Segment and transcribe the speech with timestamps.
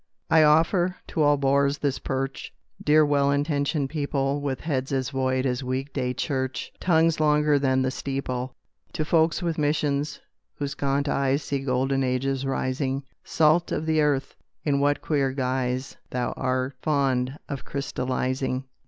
[0.31, 2.51] I offer to all bores this perch,
[2.83, 7.83] Dear well intentioned people With heads as void as week day church, Tongues longer than
[7.83, 8.55] the steeple;
[8.93, 10.19] To folks with missions,
[10.55, 14.33] whose gaunt eyes See golden ages rising, Salt of the earth!
[14.63, 18.63] in what queer Guys Thou'rt fond of crystallizing!